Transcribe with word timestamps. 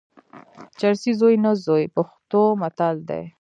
چرسي 0.79 1.11
زوی 1.19 1.35
نه 1.43 1.51
زوی، 1.65 1.85
پښتو 1.95 2.41
متل 2.61 2.95
دئ. 3.09 3.23